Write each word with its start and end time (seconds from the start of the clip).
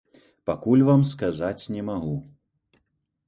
Пакуль 0.49 0.83
вам 0.87 1.03
сказаць 1.11 1.63
не 1.75 1.81
магу. 1.89 2.13